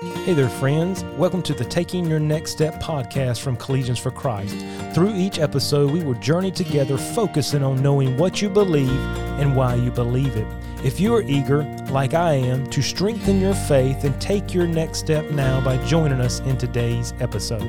Hey 0.00 0.34
there, 0.34 0.48
friends. 0.48 1.04
Welcome 1.16 1.40
to 1.44 1.54
the 1.54 1.64
Taking 1.64 2.04
Your 2.06 2.18
Next 2.18 2.50
Step 2.50 2.82
podcast 2.82 3.40
from 3.40 3.56
Collegians 3.56 4.00
for 4.00 4.10
Christ. 4.10 4.56
Through 4.92 5.14
each 5.14 5.38
episode, 5.38 5.92
we 5.92 6.02
will 6.02 6.14
journey 6.14 6.50
together 6.50 6.98
focusing 6.98 7.62
on 7.62 7.80
knowing 7.80 8.16
what 8.16 8.42
you 8.42 8.50
believe 8.50 8.90
and 9.38 9.54
why 9.54 9.76
you 9.76 9.92
believe 9.92 10.34
it. 10.36 10.46
If 10.84 10.98
you 10.98 11.14
are 11.14 11.22
eager, 11.22 11.62
like 11.90 12.12
I 12.12 12.32
am, 12.32 12.68
to 12.70 12.82
strengthen 12.82 13.40
your 13.40 13.54
faith 13.54 14.02
and 14.02 14.20
take 14.20 14.52
your 14.52 14.66
next 14.66 14.98
step 14.98 15.30
now 15.30 15.64
by 15.64 15.76
joining 15.86 16.20
us 16.20 16.40
in 16.40 16.58
today's 16.58 17.14
episode. 17.20 17.62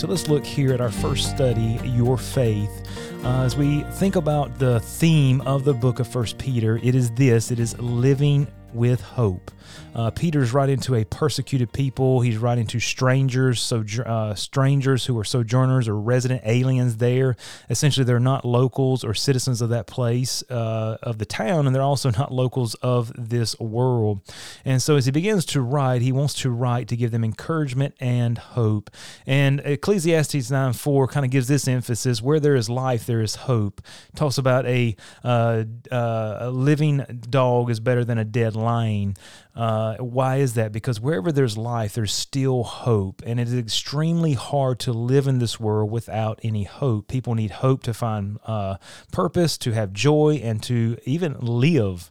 So 0.00 0.06
let's 0.06 0.28
look 0.28 0.46
here 0.46 0.72
at 0.72 0.80
our 0.80 0.90
first 0.90 1.28
study, 1.28 1.78
Your 1.84 2.16
Faith. 2.16 2.88
Uh, 3.22 3.42
as 3.42 3.54
we 3.54 3.82
think 3.82 4.16
about 4.16 4.58
the 4.58 4.80
theme 4.80 5.42
of 5.42 5.64
the 5.64 5.74
book 5.74 6.00
of 6.00 6.08
First 6.08 6.38
Peter, 6.38 6.80
it 6.82 6.94
is 6.94 7.10
this 7.10 7.50
it 7.50 7.60
is 7.60 7.78
living 7.78 8.48
with 8.74 9.00
hope. 9.00 9.50
Uh, 9.94 10.10
Peter's 10.10 10.52
writing 10.52 10.78
to 10.80 10.94
a 10.94 11.04
persecuted 11.04 11.72
people. 11.72 12.20
He's 12.20 12.38
writing 12.38 12.66
to 12.68 12.80
strangers, 12.80 13.60
so 13.60 13.84
uh, 14.04 14.34
strangers 14.34 15.06
who 15.06 15.18
are 15.18 15.24
sojourners 15.24 15.88
or 15.88 15.98
resident 15.98 16.42
aliens 16.44 16.96
there. 16.96 17.36
Essentially, 17.68 18.04
they're 18.04 18.20
not 18.20 18.44
locals 18.44 19.04
or 19.04 19.14
citizens 19.14 19.60
of 19.60 19.68
that 19.70 19.86
place 19.86 20.42
uh, 20.50 20.96
of 21.02 21.18
the 21.18 21.26
town, 21.26 21.66
and 21.66 21.74
they're 21.74 21.82
also 21.82 22.10
not 22.10 22.32
locals 22.32 22.74
of 22.76 23.12
this 23.16 23.58
world. 23.60 24.20
And 24.64 24.80
so, 24.80 24.96
as 24.96 25.06
he 25.06 25.12
begins 25.12 25.44
to 25.46 25.60
write, 25.60 26.02
he 26.02 26.12
wants 26.12 26.34
to 26.34 26.50
write 26.50 26.88
to 26.88 26.96
give 26.96 27.10
them 27.10 27.24
encouragement 27.24 27.94
and 28.00 28.38
hope. 28.38 28.90
And 29.26 29.60
Ecclesiastes 29.60 30.50
9 30.50 30.72
4 30.72 31.08
kind 31.08 31.26
of 31.26 31.30
gives 31.30 31.48
this 31.48 31.68
emphasis: 31.68 32.22
where 32.22 32.40
there 32.40 32.54
is 32.54 32.70
life, 32.70 33.04
there 33.04 33.20
is 33.20 33.34
hope. 33.34 33.82
Talks 34.16 34.38
about 34.38 34.64
a, 34.66 34.96
uh, 35.22 35.64
uh, 35.90 36.36
a 36.40 36.50
living 36.50 37.04
dog 37.28 37.70
is 37.70 37.80
better 37.80 38.04
than 38.04 38.18
a 38.18 38.24
dead. 38.24 38.56
Uh, 39.54 39.96
why 39.96 40.36
is 40.36 40.54
that? 40.54 40.72
Because 40.72 41.00
wherever 41.00 41.30
there's 41.30 41.58
life, 41.58 41.94
there's 41.94 42.14
still 42.14 42.62
hope. 42.62 43.22
And 43.26 43.38
it 43.38 43.48
is 43.48 43.54
extremely 43.54 44.32
hard 44.34 44.78
to 44.80 44.92
live 44.92 45.26
in 45.26 45.38
this 45.38 45.60
world 45.60 45.90
without 45.90 46.40
any 46.42 46.64
hope. 46.64 47.08
People 47.08 47.34
need 47.34 47.50
hope 47.50 47.82
to 47.84 47.94
find 47.94 48.38
uh, 48.46 48.76
purpose, 49.12 49.58
to 49.58 49.72
have 49.72 49.92
joy, 49.92 50.40
and 50.42 50.62
to 50.64 50.96
even 51.04 51.36
live. 51.40 52.10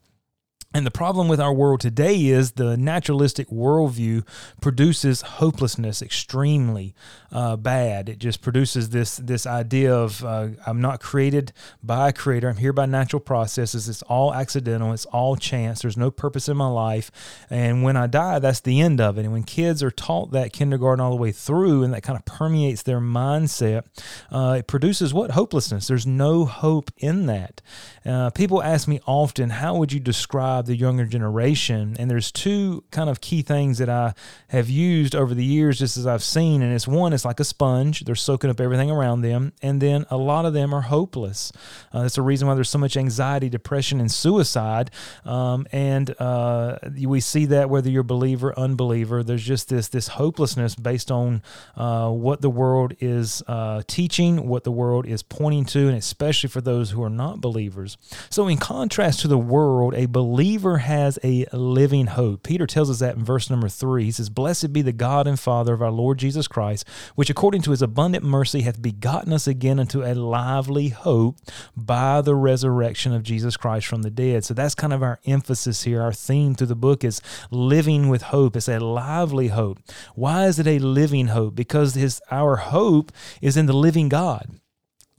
And 0.74 0.86
the 0.86 0.92
problem 0.92 1.28
with 1.28 1.42
our 1.42 1.54
world 1.54 1.82
today 1.82 2.28
is 2.28 2.54
the 2.54 2.78
naturalistic 2.78 3.50
worldview 3.50 4.26
produces 4.62 5.22
hopelessness 5.22 6.02
extremely 6.02 6.96
uh, 7.30 7.58
bad. 7.58 8.08
It 8.08 8.20
just 8.20 8.42
produces 8.42 8.90
this 8.90 9.18
this 9.18 9.46
idea 9.46 9.94
of 9.94 10.24
uh, 10.24 10.50
I'm 10.66 10.80
not 10.80 11.02
created 11.02 11.52
by 11.84 12.10
a 12.10 12.14
creator. 12.14 12.48
I'm 12.48 12.56
here 12.56 12.72
by 12.72 12.86
natural 12.86 13.20
processes. 13.20 13.90
It's 13.90 14.02
all 14.04 14.34
accidental. 14.34 14.94
It's 14.94 15.06
all 15.08 15.36
chance. 15.36 15.82
There's 15.82 15.98
no 15.98 16.10
purpose 16.10 16.48
in 16.48 16.56
my 16.56 16.68
life. 16.70 17.12
And 17.50 17.84
when 17.84 17.98
I 17.98 18.08
die, 18.08 18.40
that's 18.40 18.62
the 18.62 18.80
end 18.80 19.02
of 19.02 19.18
it. 19.18 19.26
And 19.26 19.34
when 19.34 19.44
kids 19.44 19.84
are 19.84 19.92
taught 19.92 20.32
that 20.32 20.54
kindergarten 20.54 21.04
all 21.04 21.12
the 21.12 21.22
way 21.22 21.34
through, 21.34 21.84
and 21.84 21.94
that 21.94 22.04
kind 22.04 22.18
of 22.18 22.24
permeates 22.24 22.84
their 22.84 23.02
mindset, 23.02 23.84
uh, 24.32 24.56
it 24.60 24.68
produces 24.68 25.14
what 25.14 25.32
hopelessness. 25.32 25.88
There's 25.88 26.08
no 26.08 26.46
hope 26.46 26.92
in 26.98 27.26
that. 27.26 27.62
Uh, 28.06 28.30
people 28.30 28.64
ask 28.64 28.88
me 28.88 29.02
often, 29.06 29.50
how 29.50 29.76
would 29.76 29.92
you 29.92 30.00
describe 30.00 30.61
the 30.66 30.76
younger 30.76 31.06
generation. 31.06 31.96
And 32.00 32.10
there's 32.10 32.32
two 32.32 32.84
kind 32.92 33.10
of 33.10 33.22
key 33.22 33.42
things 33.42 33.78
that 33.78 33.90
I 33.90 34.14
have 34.50 34.70
used 34.70 35.16
over 35.16 35.34
the 35.34 35.44
years, 35.44 35.80
just 35.80 35.98
as 35.98 36.08
I've 36.08 36.24
seen. 36.24 36.62
And 36.62 36.74
it's 36.74 36.88
one, 36.88 37.14
it's 37.14 37.26
like 37.26 37.40
a 37.40 37.44
sponge, 37.44 38.02
they're 38.02 38.16
soaking 38.16 38.50
up 38.50 38.60
everything 38.60 38.92
around 38.92 39.22
them. 39.22 39.54
And 39.62 39.82
then 39.82 40.06
a 40.10 40.18
lot 40.18 40.46
of 40.46 40.54
them 40.54 40.74
are 40.74 40.82
hopeless. 40.82 41.52
Uh, 41.92 42.04
that's 42.04 42.16
the 42.16 42.22
reason 42.22 42.48
why 42.48 42.56
there's 42.56 42.70
so 42.70 42.80
much 42.80 42.98
anxiety, 42.98 43.50
depression, 43.50 44.00
and 44.00 44.12
suicide. 44.12 44.92
Um, 45.26 45.68
and 45.72 46.14
uh, 46.20 46.78
we 47.02 47.20
see 47.20 47.46
that 47.48 47.70
whether 47.70 47.90
you're 47.90 48.04
believer, 48.04 48.58
unbeliever, 48.58 49.24
there's 49.24 49.44
just 49.44 49.70
this, 49.70 49.88
this 49.88 50.10
hopelessness 50.10 50.76
based 50.76 51.12
on 51.12 51.42
uh, 51.76 52.10
what 52.10 52.42
the 52.42 52.50
world 52.50 52.94
is 53.00 53.42
uh, 53.48 53.82
teaching, 53.88 54.48
what 54.48 54.64
the 54.64 54.72
world 54.72 55.06
is 55.06 55.24
pointing 55.24 55.66
to, 55.66 55.88
and 55.88 55.98
especially 55.98 56.50
for 56.50 56.62
those 56.62 56.92
who 56.92 57.04
are 57.04 57.10
not 57.10 57.42
believers. 57.42 57.98
So, 58.30 58.48
in 58.48 58.58
contrast 58.58 59.22
to 59.22 59.28
the 59.28 59.38
world, 59.38 59.94
a 59.96 60.06
believer 60.06 60.51
believer 60.52 60.80
has 60.80 61.18
a 61.24 61.46
living 61.54 62.08
hope. 62.08 62.44
Peter 62.44 62.68
tells 62.68 62.90
us 62.90 63.00
that 63.00 63.16
in 63.16 63.24
verse 63.24 63.50
number 63.50 63.70
three. 63.70 64.04
He 64.04 64.12
says, 64.12 64.30
Blessed 64.30 64.74
be 64.74 64.82
the 64.82 64.92
God 64.92 65.26
and 65.26 65.40
Father 65.40 65.74
of 65.74 65.82
our 65.82 65.92
Lord 65.92 66.18
Jesus 66.18 66.46
Christ, 66.46 66.86
which 67.16 67.30
according 67.30 67.62
to 67.62 67.72
his 67.72 67.82
abundant 67.82 68.26
mercy 68.26 68.64
hath 68.64 68.82
begotten 68.82 69.32
us 69.32 69.48
again 69.48 69.80
unto 69.80 70.04
a 70.04 70.14
lively 70.14 70.90
hope 70.90 71.38
by 71.78 72.20
the 72.20 72.36
resurrection 72.36 73.14
of 73.14 73.24
Jesus 73.24 73.56
Christ 73.56 73.88
from 73.88 74.02
the 74.02 74.10
dead. 74.10 74.44
So 74.44 74.54
that's 74.54 74.76
kind 74.76 74.92
of 74.92 75.02
our 75.02 75.22
emphasis 75.26 75.84
here. 75.84 76.02
Our 76.02 76.12
theme 76.12 76.54
through 76.54 76.68
the 76.68 76.76
book 76.76 77.06
is 77.06 77.22
living 77.50 78.10
with 78.10 78.24
hope. 78.24 78.58
It's 78.58 78.68
a 78.68 78.80
lively 78.80 79.48
hope. 79.48 79.80
Why 80.16 80.48
is 80.48 80.60
it 80.60 80.68
a 80.68 80.80
living 80.80 81.28
hope? 81.28 81.56
Because 81.56 81.94
his 81.94 82.22
our 82.30 82.58
hope 82.58 83.14
is 83.42 83.56
in 83.56 83.68
the 83.68 83.74
living 83.74 84.10
God. 84.10 84.61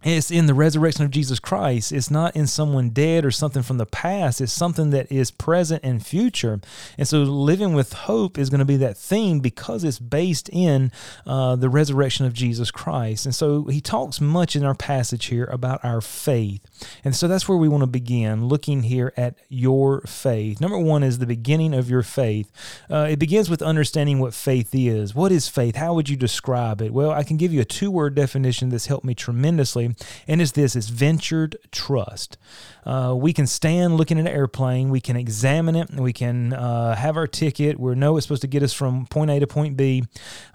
It's 0.04 0.32
in 0.32 0.46
the 0.46 0.54
resurrection 0.54 1.04
of 1.04 1.12
Jesus 1.12 1.38
Christ. 1.38 1.92
It's 1.92 2.10
not 2.10 2.34
in 2.34 2.48
someone 2.48 2.90
dead 2.90 3.24
or 3.24 3.30
something 3.30 3.62
from 3.62 3.78
the 3.78 3.86
past. 3.86 4.40
It's 4.40 4.52
something 4.52 4.90
that 4.90 5.10
is 5.12 5.30
present 5.30 5.84
and 5.84 6.04
future. 6.04 6.60
And 6.98 7.06
so, 7.06 7.22
living 7.22 7.72
with 7.72 7.92
hope 7.92 8.36
is 8.36 8.50
going 8.50 8.58
to 8.58 8.64
be 8.64 8.76
that 8.78 8.96
theme 8.96 9.38
because 9.38 9.84
it's 9.84 10.00
based 10.00 10.48
in 10.52 10.90
uh, 11.24 11.54
the 11.54 11.68
resurrection 11.68 12.26
of 12.26 12.32
Jesus 12.32 12.72
Christ. 12.72 13.26
And 13.26 13.34
so, 13.34 13.64
he 13.64 13.80
talks 13.80 14.20
much 14.20 14.56
in 14.56 14.64
our 14.64 14.74
passage 14.74 15.26
here 15.26 15.44
about 15.44 15.84
our 15.84 16.00
faith. 16.00 16.62
And 17.04 17.14
so, 17.14 17.28
that's 17.28 17.48
where 17.48 17.58
we 17.58 17.68
want 17.68 17.82
to 17.82 17.86
begin 17.86 18.46
looking 18.46 18.82
here 18.82 19.12
at 19.16 19.36
your 19.48 20.00
faith. 20.00 20.60
Number 20.60 20.78
one 20.78 21.04
is 21.04 21.18
the 21.18 21.26
beginning 21.26 21.74
of 21.74 21.88
your 21.88 22.02
faith. 22.02 22.50
Uh, 22.90 23.06
it 23.10 23.20
begins 23.20 23.48
with 23.48 23.62
understanding 23.62 24.18
what 24.18 24.34
faith 24.34 24.70
is. 24.72 25.14
What 25.14 25.30
is 25.30 25.48
faith? 25.48 25.76
How 25.76 25.94
would 25.94 26.08
you 26.08 26.16
describe 26.16 26.82
it? 26.82 26.92
Well, 26.92 27.12
I 27.12 27.22
can 27.22 27.36
give 27.36 27.52
you 27.52 27.60
a 27.60 27.64
two 27.64 27.90
word 27.90 28.16
definition 28.16 28.70
that's 28.70 28.86
helped 28.86 29.04
me 29.04 29.14
tremendously 29.14 29.91
and 30.26 30.40
it's 30.40 30.52
this 30.52 30.76
it's 30.76 30.88
ventured 30.88 31.56
trust. 31.70 32.38
Uh, 32.84 33.14
we 33.16 33.32
can 33.32 33.46
stand 33.46 33.96
looking 33.96 34.18
at 34.18 34.26
an 34.26 34.32
airplane, 34.32 34.90
we 34.90 35.00
can 35.00 35.16
examine 35.16 35.76
it, 35.76 35.90
we 35.90 36.12
can 36.12 36.52
uh, 36.52 36.96
have 36.96 37.16
our 37.16 37.26
ticket. 37.26 37.78
We 37.78 37.94
know 37.94 38.16
it's 38.16 38.26
supposed 38.26 38.42
to 38.42 38.48
get 38.48 38.62
us 38.62 38.72
from 38.72 39.06
point 39.06 39.30
A 39.30 39.38
to 39.38 39.46
point 39.46 39.76
B. 39.76 40.04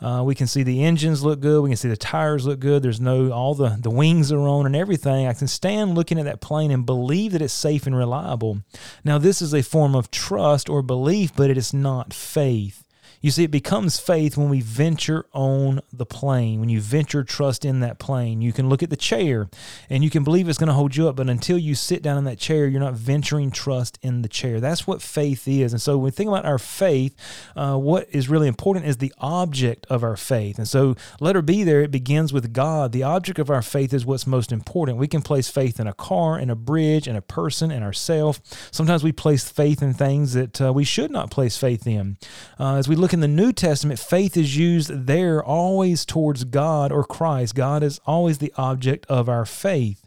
Uh, 0.02 0.24
we 0.26 0.36
can 0.36 0.48
see 0.48 0.64
the 0.64 0.84
engines 0.84 1.24
look 1.24 1.40
good, 1.40 1.62
we 1.62 1.70
can 1.70 1.78
see 1.78 1.90
the 1.90 1.98
tires 1.98 2.46
look 2.46 2.60
good. 2.60 2.84
There's 2.84 3.02
no 3.02 3.32
all 3.32 3.56
the 3.56 3.78
the 3.80 3.90
wings 3.90 4.32
are 4.32 4.40
on 4.40 4.66
and 4.66 4.76
everything. 4.76 5.28
I 5.28 5.34
can 5.34 5.48
stand 5.48 5.96
looking 5.96 6.20
at 6.20 6.26
that 6.26 6.42
plane 6.42 6.72
and 6.72 6.86
believe 6.86 7.32
that 7.32 7.42
it's 7.42 7.54
safe 7.54 7.88
and 7.88 7.96
reliable. 7.96 8.62
Now 9.04 9.18
this 9.18 9.42
is 9.42 9.54
a 9.54 9.62
form 9.62 9.96
of 9.96 10.12
trust 10.12 10.70
or 10.70 10.82
belief, 10.82 11.32
but 11.36 11.50
it 11.50 11.58
is 11.58 11.74
not 11.74 12.14
faith. 12.14 12.87
You 13.22 13.32
see, 13.32 13.44
it 13.44 13.52
becomes 13.52 14.00
faith 14.00 14.38
when 14.38 14.50
we 14.50 14.62
venture 14.62 15.26
on 15.34 15.82
the 15.92 16.06
plane, 16.06 16.60
when 16.60 16.70
you 16.70 16.80
venture 16.80 17.24
trust 17.24 17.66
in 17.66 17.80
that 17.80 18.00
plane. 18.00 18.42
You 18.42 18.54
can 18.54 18.70
look 18.70 18.84
at 18.84 18.90
the 18.90 18.96
chair 18.96 19.50
and 19.90 20.04
you 20.04 20.10
can 20.10 20.24
believe 20.24 20.48
it's 20.48 20.58
going 20.58 20.68
to 20.68 20.74
hold 20.74 20.96
you 20.96 21.08
up, 21.08 21.16
but 21.16 21.30
until 21.30 21.58
you 21.58 21.76
sit 21.76 22.04
down 22.04 22.18
in 22.18 22.24
that 22.26 22.38
chair, 22.38 22.68
you're 22.68 22.80
not 22.80 22.94
venturing 22.94 23.52
trust 23.52 23.98
in 24.02 24.22
the 24.22 24.30
chair. 24.30 24.60
That's 24.60 24.86
what 24.86 25.02
faith 25.02 25.48
is. 25.48 25.74
And 25.74 25.82
so 25.82 25.98
when 25.98 26.06
we 26.06 26.12
think 26.12 26.30
about 26.30 26.46
our 26.46 26.60
faith, 26.60 27.16
uh, 27.56 27.78
what 27.78 28.08
is 28.12 28.30
really 28.30 28.48
important 28.48 28.86
is 28.86 28.98
the 28.98 29.14
object 29.20 29.88
of 29.90 30.04
our 30.04 30.18
faith. 30.18 30.58
And 30.58 30.68
so, 30.68 30.96
letter 31.20 31.42
B 31.42 31.64
there, 31.64 31.82
it 31.82 31.92
begins 31.92 32.32
with 32.32 32.54
God. 32.54 32.92
The 32.92 33.04
object 33.04 33.40
of 33.40 33.50
our 33.50 33.62
faith 33.62 33.94
is 33.94 34.06
what's 34.06 34.28
most 34.28 34.52
important. 34.52 34.98
We 34.98 35.08
can 35.08 35.22
place 35.22 35.50
faith 35.50 35.80
in 35.80 35.88
a 35.88 35.94
car, 35.94 36.38
in 36.40 36.50
a 36.50 36.56
bridge, 36.56 37.08
in 37.08 37.16
a 37.16 37.22
person, 37.22 37.72
in 37.72 37.84
ourselves. 37.84 38.40
Sometimes 38.72 39.04
we 39.04 39.12
place 39.12 39.50
faith 39.50 39.82
in 39.82 39.94
things 39.94 40.34
that 40.34 40.62
uh, 40.62 40.74
we 40.74 40.84
should 40.84 41.12
not 41.12 41.32
place 41.32 41.58
faith 41.58 41.88
in. 41.88 42.18
Uh, 42.60 42.76
as 42.76 42.88
we 42.88 42.96
look 42.96 43.07
look 43.08 43.14
in 43.14 43.20
the 43.22 43.28
New 43.30 43.54
Testament, 43.54 44.02
faith 44.02 44.36
is 44.36 44.58
used 44.58 45.06
there 45.06 45.42
always 45.42 46.04
towards 46.06 46.44
God 46.44 46.92
or 46.92 47.06
Christ. 47.06 47.56
God 47.56 47.82
is 47.82 48.02
always 48.06 48.40
the 48.40 48.54
object 48.58 49.06
of 49.06 49.30
our 49.30 49.46
faith. 49.46 50.07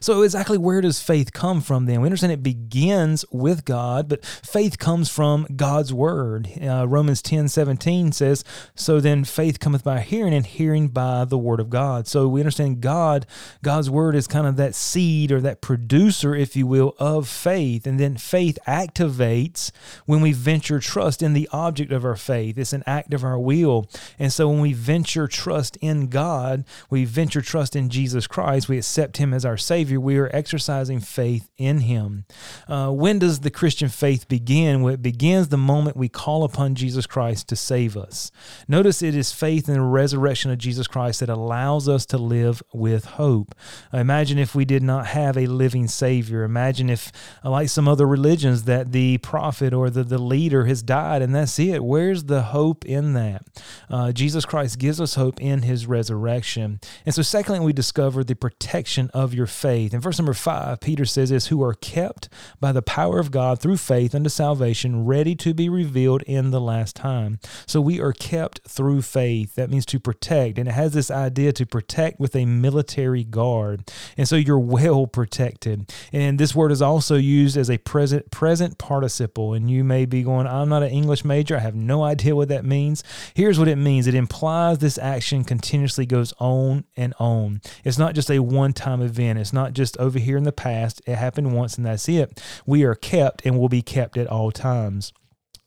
So, 0.00 0.22
exactly 0.22 0.58
where 0.58 0.80
does 0.80 1.00
faith 1.00 1.32
come 1.32 1.60
from 1.60 1.86
then? 1.86 2.00
We 2.00 2.06
understand 2.06 2.32
it 2.32 2.42
begins 2.42 3.24
with 3.30 3.64
God, 3.64 4.08
but 4.08 4.24
faith 4.24 4.78
comes 4.78 5.08
from 5.08 5.46
God's 5.56 5.92
word. 5.92 6.48
Uh, 6.62 6.86
Romans 6.88 7.22
10 7.22 7.48
17 7.48 8.12
says, 8.12 8.44
So 8.74 9.00
then 9.00 9.24
faith 9.24 9.60
cometh 9.60 9.84
by 9.84 10.00
hearing, 10.00 10.34
and 10.34 10.46
hearing 10.46 10.88
by 10.88 11.24
the 11.24 11.38
word 11.38 11.60
of 11.60 11.70
God. 11.70 12.06
So, 12.06 12.28
we 12.28 12.40
understand 12.40 12.80
God, 12.80 13.26
God's 13.62 13.90
word 13.90 14.14
is 14.14 14.26
kind 14.26 14.46
of 14.46 14.56
that 14.56 14.74
seed 14.74 15.32
or 15.32 15.40
that 15.40 15.60
producer, 15.60 16.34
if 16.34 16.56
you 16.56 16.66
will, 16.66 16.94
of 16.98 17.28
faith. 17.28 17.86
And 17.86 17.98
then 17.98 18.16
faith 18.16 18.58
activates 18.66 19.70
when 20.06 20.20
we 20.20 20.32
venture 20.32 20.80
trust 20.80 21.22
in 21.22 21.32
the 21.32 21.48
object 21.52 21.92
of 21.92 22.04
our 22.04 22.16
faith. 22.16 22.56
It's 22.58 22.72
an 22.72 22.84
act 22.86 23.12
of 23.14 23.24
our 23.24 23.38
will. 23.38 23.88
And 24.18 24.32
so, 24.32 24.48
when 24.48 24.60
we 24.60 24.72
venture 24.72 25.28
trust 25.28 25.76
in 25.80 26.08
God, 26.08 26.64
we 26.88 27.04
venture 27.04 27.42
trust 27.42 27.76
in 27.76 27.88
Jesus 27.88 28.26
Christ, 28.26 28.68
we 28.68 28.78
accept 28.78 29.18
Him 29.18 29.34
as 29.34 29.44
our 29.44 29.56
Savior 29.56 29.71
Savior, 29.72 29.98
we 29.98 30.18
are 30.18 30.28
exercising 30.34 31.00
faith 31.00 31.48
in 31.56 31.78
Him. 31.78 32.26
Uh, 32.68 32.90
when 32.90 33.18
does 33.18 33.40
the 33.40 33.50
Christian 33.50 33.88
faith 33.88 34.28
begin? 34.28 34.82
Well, 34.82 34.92
it 34.92 35.00
begins 35.00 35.48
the 35.48 35.56
moment 35.56 35.96
we 35.96 36.10
call 36.10 36.44
upon 36.44 36.74
Jesus 36.74 37.06
Christ 37.06 37.48
to 37.48 37.56
save 37.56 37.96
us. 37.96 38.30
Notice 38.68 39.00
it 39.00 39.14
is 39.14 39.32
faith 39.32 39.68
in 39.68 39.74
the 39.76 39.80
resurrection 39.80 40.50
of 40.50 40.58
Jesus 40.58 40.86
Christ 40.86 41.20
that 41.20 41.30
allows 41.30 41.88
us 41.88 42.04
to 42.06 42.18
live 42.18 42.62
with 42.74 43.06
hope. 43.06 43.54
Imagine 43.94 44.38
if 44.38 44.54
we 44.54 44.66
did 44.66 44.82
not 44.82 45.06
have 45.06 45.38
a 45.38 45.46
living 45.46 45.88
Savior. 45.88 46.44
Imagine 46.44 46.90
if, 46.90 47.10
like 47.42 47.70
some 47.70 47.88
other 47.88 48.06
religions, 48.06 48.64
that 48.64 48.92
the 48.92 49.16
prophet 49.18 49.72
or 49.72 49.88
the, 49.88 50.04
the 50.04 50.18
leader 50.18 50.66
has 50.66 50.82
died 50.82 51.22
and 51.22 51.34
that's 51.34 51.58
it. 51.58 51.82
Where's 51.82 52.24
the 52.24 52.42
hope 52.42 52.84
in 52.84 53.14
that? 53.14 53.42
Uh, 53.88 54.12
Jesus 54.12 54.44
Christ 54.44 54.78
gives 54.78 55.00
us 55.00 55.14
hope 55.14 55.40
in 55.40 55.62
His 55.62 55.86
resurrection. 55.86 56.78
And 57.06 57.14
so, 57.14 57.22
secondly, 57.22 57.60
we 57.60 57.72
discover 57.72 58.22
the 58.22 58.36
protection 58.36 59.08
of 59.14 59.32
your. 59.32 59.48
In 59.64 60.00
verse 60.00 60.18
number 60.18 60.34
five, 60.34 60.80
Peter 60.80 61.04
says 61.04 61.30
this 61.30 61.46
who 61.46 61.62
are 61.62 61.74
kept 61.74 62.28
by 62.60 62.72
the 62.72 62.82
power 62.82 63.18
of 63.18 63.30
God 63.30 63.60
through 63.60 63.76
faith 63.76 64.14
unto 64.14 64.28
salvation, 64.28 65.04
ready 65.04 65.34
to 65.36 65.54
be 65.54 65.68
revealed 65.68 66.22
in 66.22 66.50
the 66.50 66.60
last 66.60 66.96
time. 66.96 67.38
So 67.66 67.80
we 67.80 68.00
are 68.00 68.12
kept 68.12 68.60
through 68.68 69.02
faith. 69.02 69.54
That 69.54 69.70
means 69.70 69.86
to 69.86 70.00
protect. 70.00 70.58
And 70.58 70.68
it 70.68 70.72
has 70.72 70.92
this 70.92 71.10
idea 71.10 71.52
to 71.52 71.66
protect 71.66 72.18
with 72.18 72.34
a 72.34 72.44
military 72.44 73.24
guard. 73.24 73.90
And 74.16 74.28
so 74.28 74.36
you're 74.36 74.58
well 74.58 75.06
protected. 75.06 75.92
And 76.12 76.38
this 76.38 76.54
word 76.54 76.72
is 76.72 76.82
also 76.82 77.16
used 77.16 77.56
as 77.56 77.70
a 77.70 77.78
present 77.78 78.30
present 78.30 78.78
participle. 78.78 79.54
And 79.54 79.70
you 79.70 79.84
may 79.84 80.06
be 80.06 80.22
going, 80.22 80.46
I'm 80.46 80.68
not 80.68 80.82
an 80.82 80.90
English 80.90 81.24
major. 81.24 81.56
I 81.56 81.60
have 81.60 81.74
no 81.74 82.02
idea 82.02 82.34
what 82.34 82.48
that 82.48 82.64
means. 82.64 83.04
Here's 83.34 83.58
what 83.58 83.68
it 83.68 83.76
means 83.76 84.06
it 84.06 84.14
implies 84.14 84.78
this 84.78 84.98
action 84.98 85.44
continuously 85.44 86.06
goes 86.06 86.32
on 86.38 86.84
and 86.96 87.14
on. 87.18 87.60
It's 87.84 87.98
not 87.98 88.14
just 88.14 88.30
a 88.30 88.40
one 88.40 88.72
time 88.72 89.02
event, 89.02 89.38
not 89.52 89.72
just 89.72 89.96
over 89.98 90.18
here 90.18 90.36
in 90.36 90.44
the 90.44 90.52
past. 90.52 91.02
It 91.06 91.16
happened 91.16 91.54
once 91.54 91.76
and 91.76 91.86
that's 91.86 92.08
it. 92.08 92.42
We 92.66 92.84
are 92.84 92.94
kept 92.94 93.44
and 93.44 93.58
will 93.58 93.68
be 93.68 93.82
kept 93.82 94.16
at 94.16 94.26
all 94.26 94.50
times. 94.50 95.12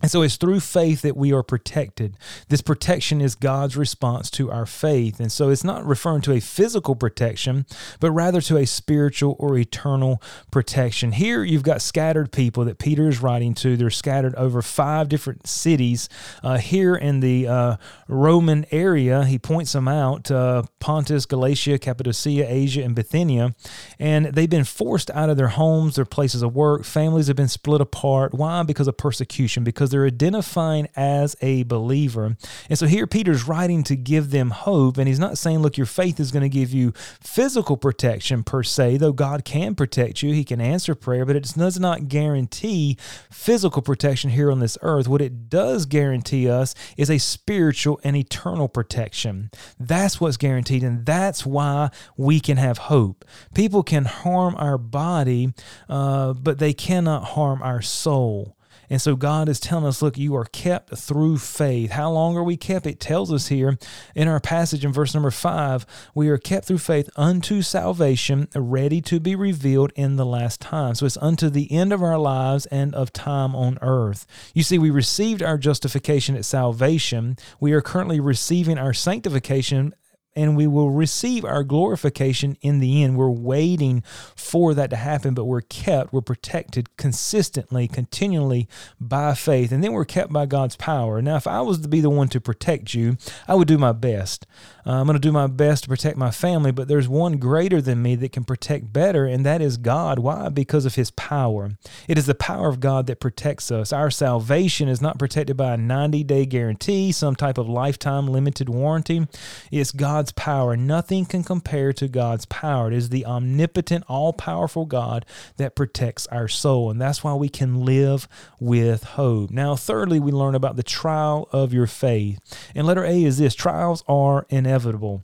And 0.01 0.12
so 0.12 0.21
it's 0.24 0.36
through 0.36 0.59
faith 0.59 1.01
that 1.03 1.15
we 1.15 1.31
are 1.31 1.42
protected. 1.42 2.18
This 2.50 2.62
protection 2.62 3.21
is 3.21 3.33
God's 3.33 3.77
response 3.77 4.30
to 4.31 4.51
our 4.51 4.65
faith. 4.65 5.21
And 5.21 5.31
so 5.31 5.50
it's 5.50 5.63
not 5.63 5.86
referring 5.86 6.21
to 6.24 6.33
a 6.33 6.42
physical 6.42 6.95
protection, 6.95 7.65
but 8.01 8.12
rather 8.12 8.42
to 8.42 8.57
a 8.57 8.65
spiritual 8.65 9.38
or 9.39 9.57
eternal 9.57 10.21
protection. 10.51 11.13
Here 11.13 11.45
you've 11.45 11.63
got 11.63 11.81
scattered 11.81 12.33
people 12.33 12.65
that 12.65 12.77
Peter 12.77 13.07
is 13.07 13.21
writing 13.21 13.53
to. 13.56 13.77
They're 13.77 13.89
scattered 13.89 14.36
over 14.36 14.62
five 14.62 15.07
different 15.07 15.47
cities. 15.47 16.09
Uh, 16.44 16.57
here 16.57 16.95
in 16.95 17.21
the 17.21 17.48
uh, 17.48 17.77
Roman 18.09 18.65
area, 18.71 19.24
he 19.24 19.39
points 19.39 19.71
them 19.71 19.88
out 19.88 20.30
uh, 20.30 20.63
Pontus, 20.81 21.25
Galatia, 21.25 21.80
Cappadocia, 21.80 22.45
Asia, 22.48 22.83
and 22.83 22.95
Bithynia. 22.95 23.56
And 23.98 24.25
they've 24.27 24.50
been 24.50 24.65
forced 24.65 25.09
out 25.12 25.30
of 25.30 25.38
their 25.38 25.48
homes, 25.48 25.95
their 25.95 26.06
places 26.06 26.44
of 26.44 26.53
work. 26.53 26.83
Families 26.83 27.27
have 27.27 27.38
been 27.38 27.48
split 27.48 27.80
apart. 27.80 28.33
Why? 28.33 28.62
Because 28.63 28.89
of 28.89 28.98
persecution, 28.98 29.63
because 29.63 29.84
because 29.85 29.91
they're 29.91 30.07
identifying 30.07 30.87
as 30.95 31.35
a 31.41 31.61
believer. 31.63 32.35
And 32.69 32.79
so 32.79 32.87
here 32.87 33.05
Peter's 33.05 33.47
writing 33.47 33.83
to 33.83 33.95
give 33.95 34.31
them 34.31 34.49
hope, 34.49 34.97
and 34.97 35.07
he's 35.07 35.19
not 35.19 35.37
saying, 35.37 35.59
look, 35.59 35.77
your 35.77 35.85
faith 35.85 36.19
is 36.19 36.31
going 36.31 36.41
to 36.41 36.49
give 36.49 36.73
you 36.73 36.91
physical 37.21 37.77
protection 37.77 38.43
per 38.43 38.63
se, 38.63 38.97
though 38.97 39.13
God 39.13 39.45
can 39.45 39.75
protect 39.75 40.23
you, 40.23 40.33
He 40.33 40.43
can 40.43 40.59
answer 40.59 40.95
prayer, 40.95 41.23
but 41.23 41.35
it 41.35 41.53
does 41.55 41.79
not 41.79 42.07
guarantee 42.07 42.97
physical 43.29 43.83
protection 43.83 44.31
here 44.31 44.51
on 44.51 44.59
this 44.59 44.75
earth. 44.81 45.07
What 45.07 45.21
it 45.21 45.49
does 45.49 45.85
guarantee 45.85 46.49
us 46.49 46.73
is 46.97 47.11
a 47.11 47.19
spiritual 47.19 47.99
and 48.03 48.15
eternal 48.15 48.67
protection. 48.67 49.51
That's 49.79 50.19
what's 50.19 50.38
guaranteed, 50.38 50.83
and 50.83 51.05
that's 51.05 51.45
why 51.45 51.91
we 52.17 52.39
can 52.39 52.57
have 52.57 52.79
hope. 52.79 53.23
People 53.53 53.83
can 53.83 54.05
harm 54.05 54.55
our 54.57 54.79
body, 54.79 55.53
uh, 55.88 56.33
but 56.33 56.57
they 56.57 56.73
cannot 56.73 57.23
harm 57.35 57.61
our 57.61 57.83
soul. 57.83 58.54
And 58.89 59.01
so 59.01 59.15
God 59.15 59.49
is 59.49 59.59
telling 59.59 59.85
us, 59.85 60.01
look, 60.01 60.17
you 60.17 60.35
are 60.35 60.45
kept 60.45 60.97
through 60.97 61.37
faith. 61.37 61.91
How 61.91 62.11
long 62.11 62.37
are 62.37 62.43
we 62.43 62.57
kept? 62.57 62.85
It 62.85 62.99
tells 62.99 63.31
us 63.31 63.47
here 63.47 63.77
in 64.15 64.27
our 64.27 64.39
passage 64.39 64.85
in 64.85 64.93
verse 64.93 65.13
number 65.13 65.31
five, 65.31 65.85
we 66.13 66.29
are 66.29 66.37
kept 66.37 66.65
through 66.65 66.79
faith 66.79 67.09
unto 67.15 67.61
salvation, 67.61 68.47
ready 68.55 69.01
to 69.01 69.19
be 69.19 69.35
revealed 69.35 69.91
in 69.95 70.15
the 70.15 70.25
last 70.25 70.61
time. 70.61 70.95
So 70.95 71.05
it's 71.05 71.17
unto 71.17 71.49
the 71.49 71.71
end 71.71 71.93
of 71.93 72.03
our 72.03 72.17
lives 72.17 72.65
and 72.67 72.93
of 72.95 73.13
time 73.13 73.55
on 73.55 73.77
earth. 73.81 74.25
You 74.53 74.63
see, 74.63 74.77
we 74.77 74.89
received 74.89 75.41
our 75.41 75.57
justification 75.57 76.35
at 76.35 76.45
salvation. 76.45 77.38
We 77.59 77.73
are 77.73 77.81
currently 77.81 78.19
receiving 78.19 78.77
our 78.77 78.93
sanctification 78.93 79.93
and 80.35 80.57
we 80.57 80.67
will 80.67 80.89
receive 80.89 81.45
our 81.45 81.63
glorification 81.63 82.57
in 82.61 82.79
the 82.79 83.03
end. 83.03 83.17
We're 83.17 83.29
waiting 83.29 84.03
for 84.35 84.73
that 84.73 84.89
to 84.89 84.95
happen, 84.95 85.33
but 85.33 85.45
we're 85.45 85.61
kept, 85.61 86.11
we're 86.11 86.21
protected 86.21 86.95
consistently, 86.97 87.87
continually 87.87 88.67
by 88.99 89.33
faith, 89.33 89.71
and 89.71 89.83
then 89.83 89.93
we're 89.93 90.05
kept 90.05 90.33
by 90.33 90.45
God's 90.45 90.75
power. 90.75 91.21
Now, 91.21 91.37
if 91.37 91.47
I 91.47 91.61
was 91.61 91.79
to 91.79 91.87
be 91.87 92.01
the 92.01 92.09
one 92.09 92.27
to 92.29 92.41
protect 92.41 92.93
you, 92.93 93.17
I 93.47 93.55
would 93.55 93.67
do 93.67 93.77
my 93.77 93.91
best. 93.91 94.45
Uh, 94.85 94.93
I'm 94.93 95.07
going 95.07 95.15
to 95.15 95.19
do 95.19 95.31
my 95.31 95.47
best 95.47 95.83
to 95.83 95.89
protect 95.89 96.17
my 96.17 96.31
family, 96.31 96.71
but 96.71 96.88
there's 96.88 97.07
one 97.07 97.38
greater 97.38 97.81
than 97.81 98.01
me 98.01 98.15
that 98.15 98.31
can 98.31 98.43
protect 98.43 98.93
better, 98.93 99.25
and 99.25 99.45
that 99.45 99.61
is 99.61 99.77
God. 99.77 100.19
Why? 100.19 100.49
Because 100.49 100.85
of 100.85 100.95
his 100.95 101.11
power. 101.11 101.71
It 102.07 102.17
is 102.17 102.25
the 102.25 102.35
power 102.35 102.67
of 102.67 102.79
God 102.79 103.07
that 103.07 103.19
protects 103.19 103.71
us. 103.71 103.91
Our 103.91 104.11
salvation 104.11 104.88
is 104.88 105.01
not 105.01 105.17
protected 105.17 105.57
by 105.57 105.73
a 105.73 105.77
90 105.77 106.23
day 106.23 106.45
guarantee, 106.45 107.11
some 107.11 107.35
type 107.35 107.57
of 107.57 107.67
lifetime 107.67 108.27
limited 108.27 108.69
warranty. 108.69 109.27
It's 109.71 109.91
God's 110.25 110.31
power. 110.31 110.75
Nothing 110.75 111.25
can 111.25 111.44
compare 111.44 111.94
to 111.94 112.07
God's 112.07 112.48
power. 112.48 112.88
It 112.88 112.95
is 112.95 113.10
the 113.10 113.27
omnipotent, 113.27 114.06
all 114.07 114.33
powerful 114.33 114.88
God 114.88 115.24
that 115.57 115.75
protects 115.75 116.25
our 116.27 116.48
soul, 116.48 116.89
and 116.89 117.00
that's 117.00 117.24
why 117.24 117.36
we 117.36 117.48
can 117.48 117.86
live 117.86 118.27
with 118.60 119.04
hope. 119.04 119.51
Now, 119.51 119.75
thirdly, 119.75 120.19
we 120.19 120.31
learn 120.31 120.56
about 120.56 120.77
the 120.77 120.83
trial 120.83 121.48
of 121.51 121.74
your 121.74 121.86
faith. 121.86 122.39
And 122.74 122.88
letter 122.88 123.06
A 123.06 123.24
is 123.24 123.38
this 123.38 123.54
trials 123.54 124.04
are 124.07 124.48
inevitable 124.50 124.66
inevitable. 124.75 125.24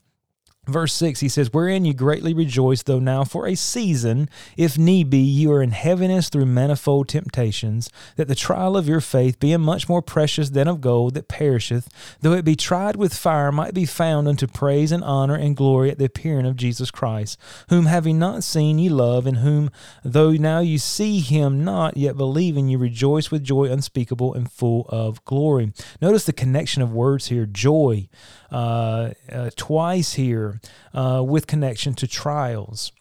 Verse 0.67 0.93
6, 0.93 1.21
he 1.21 1.27
says, 1.27 1.51
Wherein 1.51 1.85
you 1.85 1.93
greatly 1.95 2.35
rejoice, 2.35 2.83
though 2.83 2.99
now 2.99 3.23
for 3.23 3.47
a 3.47 3.55
season, 3.55 4.29
if 4.55 4.77
need 4.77 5.09
be, 5.09 5.17
you 5.17 5.51
are 5.51 5.63
in 5.63 5.71
heaviness 5.71 6.29
through 6.29 6.45
manifold 6.45 7.07
temptations, 7.07 7.89
that 8.15 8.27
the 8.27 8.35
trial 8.35 8.77
of 8.77 8.87
your 8.87 9.01
faith, 9.01 9.39
being 9.39 9.61
much 9.61 9.89
more 9.89 10.03
precious 10.03 10.51
than 10.51 10.67
of 10.67 10.79
gold 10.79 11.15
that 11.15 11.27
perisheth, 11.27 11.89
though 12.19 12.33
it 12.33 12.45
be 12.45 12.55
tried 12.55 12.95
with 12.95 13.11
fire, 13.11 13.51
might 13.51 13.73
be 13.73 13.87
found 13.87 14.27
unto 14.27 14.45
praise 14.45 14.91
and 14.91 15.03
honor 15.03 15.33
and 15.33 15.57
glory 15.57 15.89
at 15.89 15.97
the 15.97 16.05
appearing 16.05 16.45
of 16.45 16.57
Jesus 16.57 16.91
Christ, 16.91 17.39
whom 17.69 17.87
having 17.87 18.19
not 18.19 18.43
seen 18.43 18.77
ye 18.77 18.87
love, 18.87 19.25
and 19.25 19.37
whom, 19.37 19.71
though 20.03 20.29
now 20.29 20.59
you 20.59 20.77
see 20.77 21.21
him 21.21 21.63
not, 21.63 21.97
yet 21.97 22.15
believing, 22.15 22.67
you 22.67 22.77
rejoice 22.77 23.31
with 23.31 23.43
joy 23.43 23.65
unspeakable 23.65 24.35
and 24.35 24.51
full 24.51 24.85
of 24.89 25.25
glory. 25.25 25.73
Notice 25.99 26.25
the 26.25 26.33
connection 26.33 26.83
of 26.83 26.93
words 26.93 27.29
here 27.29 27.47
joy 27.47 28.07
uh, 28.51 29.11
uh, 29.31 29.49
twice 29.55 30.13
here 30.13 30.50
uh, 30.93 31.23
with 31.25 31.47
connection 31.47 31.93
to 31.95 32.07
trials. 32.07 32.91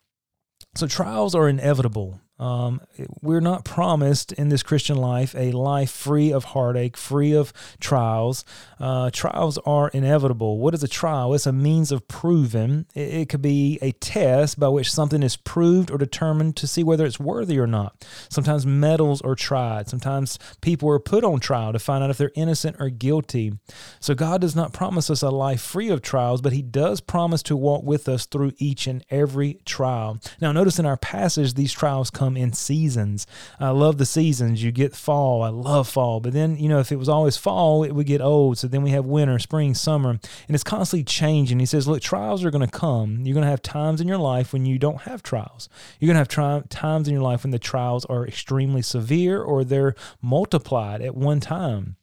So, 0.75 0.87
trials 0.87 1.35
are 1.35 1.49
inevitable. 1.49 2.21
Um, 2.41 2.81
we're 3.21 3.43
not 3.43 3.67
promised 3.67 4.33
in 4.33 4.49
this 4.49 4.63
Christian 4.63 4.97
life 4.97 5.35
a 5.37 5.53
life 5.53 5.91
free 5.91 6.33
of 6.33 6.45
heartache, 6.45 6.97
free 6.97 7.35
of 7.35 7.53
trials. 7.81 8.47
Uh, 8.81 9.11
trials 9.11 9.59
are 9.59 9.89
inevitable. 9.91 10.59
What 10.59 10.73
is 10.73 10.83
a 10.83 10.89
trial? 10.89 11.35
It's 11.35 11.47
a 11.47 11.53
means 11.53 11.93
of 11.93 12.09
proving. 12.09 12.87
It, 12.95 13.15
it, 13.15 13.29
could 13.29 13.43
be 13.43 13.79
a 13.83 13.93
test 13.93 14.59
by 14.59 14.69
which 14.69 14.91
something 14.91 15.23
is 15.23 15.37
proved 15.37 15.91
or 15.91 15.99
determined 15.99 16.57
to 16.57 16.67
see 16.67 16.83
whether 16.83 17.05
it's 17.05 17.21
worthy 17.21 17.59
or 17.59 17.67
not. 17.67 18.07
Sometimes 18.31 18.65
metals 18.65 19.21
are 19.21 19.35
tried. 19.35 19.91
Sometimes 19.91 20.39
people 20.63 20.89
are 20.89 20.99
put 20.99 21.25
on 21.25 21.41
trial 21.41 21.75
to 21.75 21.79
find 21.79 22.03
out 22.03 22.09
if 22.09 22.17
they're 22.17 22.33
innocent 22.35 22.77
or 22.81 22.89
guilty. 22.89 23.53
So 24.01 24.15
God 24.15 24.41
does 24.41 24.57
not 24.57 24.73
promise 24.73 25.11
us 25.11 25.21
a 25.21 25.29
life 25.29 25.61
free 25.61 25.91
of 25.91 26.01
trials, 26.01 26.41
but 26.41 26.55
He 26.55 26.63
does 26.63 27.03
promise 27.03 27.43
to 27.45 27.57
walk 27.57 27.85
with 27.85 28.09
us 28.09 28.25
through 28.25 28.53
each 28.57 28.87
and 28.87 29.05
every 29.11 29.61
trial. 29.67 30.19
Now, 30.41 30.53
notice 30.53 30.79
in 30.79 30.87
our 30.87 30.97
passage, 30.97 31.53
these 31.53 31.73
trials 31.73 32.09
come 32.09 32.30
come 32.31 32.37
in 32.37 32.53
seasons. 32.53 33.27
I 33.59 33.71
love 33.71 33.99
the 33.99 34.07
seasons. 34.07 34.63
You 34.63 34.71
get 34.71 34.95
fall. 34.95 35.43
I 35.43 35.49
love 35.49 35.89
fall. 35.89 36.21
But 36.21 36.33
then, 36.33 36.57
you 36.57 36.69
know, 36.69 36.79
if 36.79 36.93
it 36.93 36.99
was 36.99 37.09
always 37.09 37.37
fall, 37.37 37.83
it 37.83 37.93
would 37.93 38.07
get 38.07 38.21
old. 38.21 38.59
So 38.59 38.69
then 38.69 38.83
we 38.83 38.91
have 38.91 39.05
winter, 39.05 39.39
spring, 39.39 39.75
summer, 39.75 40.11
and 40.11 40.55
it's 40.55 40.65
constantly 40.65 41.05
changing. 41.05 41.59
He 41.59 41.67
says, 41.67 41.89
look, 41.89 42.03
trials 42.03 42.45
are 42.45 42.51
going 42.51 42.67
to 42.67 42.79
come. 42.79 43.23
You're 43.25 43.35
going 43.35 43.45
to 43.45 43.51
have 43.51 43.63
times 43.63 44.01
in 44.01 44.09
your 44.09 44.19
life 44.19 44.53
when 44.53 44.65
you 44.65 44.79
don't 44.79 45.03
have 45.03 45.23
trials. 45.23 45.69
You're 45.99 46.09
going 46.09 46.15
to 46.15 46.21
have 46.21 46.29
tri- 46.29 46.63
times 46.69 47.09
in 47.09 47.15
your 47.15 47.23
life 47.23 47.43
when 47.43 47.51
the 47.51 47.59
trials 47.59 48.05
are 48.07 48.27
extremely 48.27 48.83
severe 48.83 49.43
or 49.43 49.65
they're 49.65 49.95
multiplied 50.23 51.03
at 51.03 51.17
one 51.17 51.41
time 51.41 51.97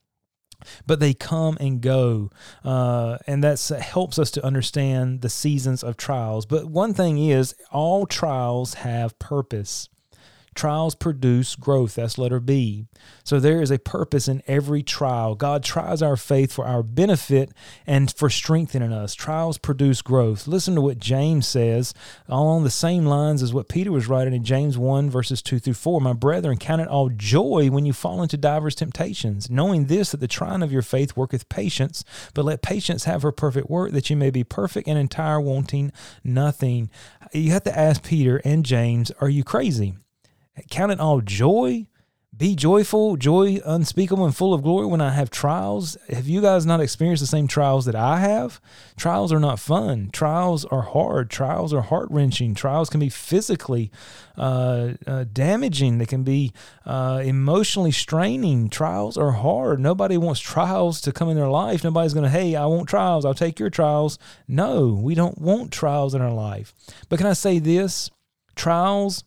but 0.85 0.99
they 0.99 1.13
come 1.13 1.57
and 1.59 1.81
go 1.81 2.29
uh, 2.63 3.17
and 3.27 3.43
that 3.43 3.59
helps 3.81 4.17
us 4.17 4.31
to 4.31 4.43
understand 4.43 5.21
the 5.21 5.29
seasons 5.29 5.83
of 5.83 5.97
trials 5.97 6.45
but 6.45 6.65
one 6.65 6.93
thing 6.93 7.17
is 7.17 7.55
all 7.71 8.05
trials 8.05 8.75
have 8.75 9.17
purpose 9.19 9.89
Trials 10.57 10.95
produce 10.95 11.55
growth. 11.55 11.95
That's 11.95 12.17
letter 12.17 12.39
B. 12.39 12.87
So 13.23 13.39
there 13.39 13.61
is 13.61 13.69
a 13.69 13.77
purpose 13.77 14.27
in 14.27 14.41
every 14.47 14.81
trial. 14.81 15.35
God 15.35 15.63
tries 15.63 16.01
our 16.01 16.17
faith 16.17 16.51
for 16.51 16.65
our 16.65 16.81
benefit 16.81 17.51
and 17.85 18.11
for 18.11 18.27
strengthening 18.27 18.91
us. 18.91 19.13
Trials 19.13 19.59
produce 19.59 20.01
growth. 20.01 20.47
Listen 20.47 20.73
to 20.73 20.81
what 20.81 20.97
James 20.97 21.47
says 21.47 21.93
along 22.27 22.63
the 22.63 22.71
same 22.71 23.05
lines 23.05 23.43
as 23.43 23.53
what 23.53 23.69
Peter 23.69 23.91
was 23.91 24.07
writing 24.07 24.33
in 24.33 24.43
James 24.43 24.79
1, 24.79 25.11
verses 25.11 25.43
2 25.43 25.59
through 25.59 25.75
4. 25.75 26.01
My 26.01 26.13
brethren, 26.13 26.57
count 26.57 26.81
it 26.81 26.87
all 26.87 27.09
joy 27.09 27.69
when 27.69 27.85
you 27.85 27.93
fall 27.93 28.23
into 28.23 28.35
divers 28.35 28.73
temptations, 28.73 29.51
knowing 29.51 29.85
this, 29.85 30.09
that 30.09 30.21
the 30.21 30.27
trying 30.27 30.63
of 30.63 30.71
your 30.71 30.81
faith 30.81 31.15
worketh 31.15 31.49
patience, 31.49 32.03
but 32.33 32.45
let 32.45 32.63
patience 32.63 33.03
have 33.03 33.21
her 33.21 33.31
perfect 33.31 33.69
work, 33.69 33.91
that 33.91 34.09
you 34.09 34.15
may 34.15 34.31
be 34.31 34.43
perfect 34.43 34.87
and 34.87 34.97
entire, 34.97 35.39
wanting 35.39 35.91
nothing. 36.23 36.89
You 37.31 37.51
have 37.51 37.63
to 37.65 37.77
ask 37.77 38.01
Peter 38.01 38.41
and 38.43 38.65
James, 38.65 39.11
are 39.21 39.29
you 39.29 39.43
crazy? 39.43 39.97
Count 40.69 40.91
it 40.91 40.99
all 40.99 41.21
joy. 41.21 41.87
Be 42.35 42.55
joyful, 42.55 43.17
joy 43.17 43.59
unspeakable 43.65 44.23
and 44.23 44.35
full 44.35 44.53
of 44.53 44.61
glory 44.61 44.85
when 44.85 45.01
I 45.01 45.09
have 45.09 45.31
trials. 45.31 45.97
Have 46.07 46.27
you 46.27 46.39
guys 46.39 46.67
not 46.67 46.79
experienced 46.79 47.21
the 47.21 47.27
same 47.27 47.47
trials 47.47 47.85
that 47.85 47.95
I 47.95 48.19
have? 48.19 48.61
Trials 48.95 49.33
are 49.33 49.39
not 49.39 49.57
fun. 49.57 50.11
Trials 50.13 50.63
are 50.65 50.83
hard. 50.83 51.31
Trials 51.31 51.73
are 51.73 51.81
heart 51.81 52.09
wrenching. 52.11 52.53
Trials 52.53 52.91
can 52.91 52.99
be 52.99 53.09
physically 53.09 53.89
uh, 54.37 54.89
uh, 55.07 55.25
damaging. 55.33 55.97
They 55.97 56.05
can 56.05 56.23
be 56.23 56.53
uh, 56.85 57.23
emotionally 57.25 57.91
straining. 57.91 58.69
Trials 58.69 59.17
are 59.17 59.31
hard. 59.31 59.79
Nobody 59.79 60.17
wants 60.17 60.39
trials 60.39 61.01
to 61.01 61.11
come 61.11 61.29
in 61.29 61.37
their 61.37 61.49
life. 61.49 61.83
Nobody's 61.83 62.13
going 62.13 62.25
to, 62.25 62.29
hey, 62.29 62.55
I 62.55 62.67
want 62.67 62.87
trials. 62.87 63.25
I'll 63.25 63.33
take 63.33 63.57
your 63.59 63.71
trials. 63.71 64.19
No, 64.47 64.89
we 64.89 65.15
don't 65.15 65.41
want 65.41 65.71
trials 65.71 66.13
in 66.13 66.21
our 66.21 66.33
life. 66.33 66.75
But 67.09 67.17
can 67.17 67.25
I 67.25 67.33
say 67.33 67.57
this? 67.57 68.11
Trials 68.55 69.23